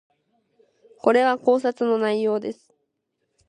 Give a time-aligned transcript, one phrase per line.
[0.97, 2.73] これは考察の内容です